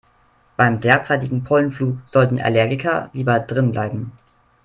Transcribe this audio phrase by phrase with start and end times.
[0.57, 4.13] Beim derzeitigen Pollenflug sollten Allergiker lieber drinnen bleiben.